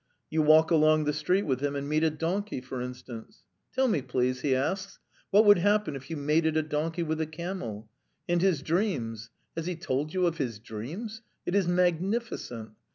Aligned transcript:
You 0.31 0.41
walk 0.41 0.71
along 0.71 1.03
the 1.03 1.13
street 1.13 1.43
with 1.45 1.59
him 1.61 1.75
and 1.75 1.87
meet 1.87 2.03
a 2.03 2.09
donkey, 2.09 2.59
for 2.59 2.81
instance.... 2.81 3.43
'Tell 3.75 3.87
me, 3.87 4.01
please,' 4.01 4.41
he 4.41 4.55
asks, 4.55 4.97
'what 5.29 5.45
would 5.45 5.59
happen 5.59 5.95
if 5.95 6.09
you 6.09 6.17
mated 6.17 6.57
a 6.57 6.63
donkey 6.63 7.03
with 7.03 7.21
a 7.21 7.27
camel?' 7.27 7.87
And 8.27 8.41
his 8.41 8.63
dreams! 8.63 9.29
Has 9.55 9.67
he 9.67 9.75
told 9.75 10.11
you 10.11 10.25
of 10.25 10.39
his 10.39 10.57
dreams? 10.57 11.21
It 11.45 11.53
is 11.53 11.67
magnificent! 11.67 12.71